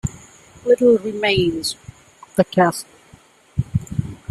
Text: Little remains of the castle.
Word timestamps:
Little 0.65 0.97
remains 0.97 1.75
of 2.23 2.35
the 2.35 2.43
castle. 2.43 2.89